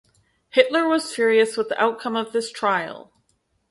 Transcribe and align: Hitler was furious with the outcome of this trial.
Hitler 0.49 0.87
was 0.87 1.13
furious 1.13 1.55
with 1.55 1.69
the 1.69 1.79
outcome 1.79 2.15
of 2.15 2.31
this 2.31 2.51
trial. 2.51 3.13